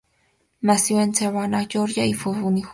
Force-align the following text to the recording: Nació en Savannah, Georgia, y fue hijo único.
Nació 0.61 0.99
en 0.99 1.13
Savannah, 1.13 1.67
Georgia, 1.69 2.07
y 2.07 2.15
fue 2.15 2.31
hijo 2.35 2.47
único. 2.47 2.69